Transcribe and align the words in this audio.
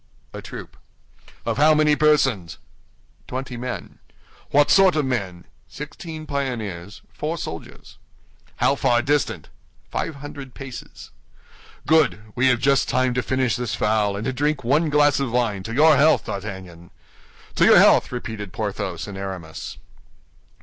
"A 0.33 0.41
troop." 0.41 0.77
"Of 1.45 1.57
how 1.57 1.75
many 1.75 1.95
persons?" 1.95 2.57
"Twenty 3.27 3.55
men." 3.55 3.99
"What 4.49 4.71
sort 4.71 4.95
of 4.95 5.05
men?" 5.05 5.45
"Sixteen 5.69 6.25
pioneers, 6.25 7.03
four 7.13 7.37
soldiers." 7.37 7.99
"How 8.55 8.73
far 8.73 9.03
distant?" 9.03 9.49
"Five 9.91 10.15
hundred 10.15 10.55
paces." 10.55 11.11
"Good! 11.85 12.19
We 12.33 12.47
have 12.47 12.59
just 12.59 12.89
time 12.89 13.13
to 13.13 13.21
finish 13.21 13.55
this 13.55 13.75
fowl 13.75 14.15
and 14.15 14.25
to 14.25 14.33
drink 14.33 14.63
one 14.63 14.89
glass 14.89 15.19
of 15.19 15.31
wine 15.31 15.61
to 15.61 15.71
your 15.75 15.97
health, 15.97 16.25
D'Artagnan." 16.25 16.89
"To 17.53 17.65
your 17.65 17.77
health!" 17.77 18.11
repeated 18.11 18.51
Porthos 18.51 19.05
and 19.07 19.15
Aramis. 19.19 19.77